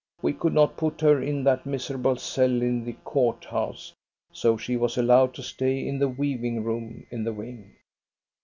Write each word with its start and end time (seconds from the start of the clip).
We 0.23 0.33
could 0.33 0.55
not 0.55 0.77
put 0.77 1.01
her 1.01 1.21
in 1.21 1.43
that 1.43 1.67
miserable 1.67 2.15
cell 2.15 2.63
in 2.63 2.85
the 2.85 2.93
court 3.05 3.45
house, 3.45 3.93
so 4.33 4.57
she 4.57 4.75
was 4.75 4.97
allowed 4.97 5.35
to 5.35 5.43
stay 5.43 5.87
in 5.87 5.99
the 5.99 6.09
weaving 6.09 6.63
room 6.63 7.05
in 7.11 7.23
the 7.23 7.33
wing. 7.33 7.75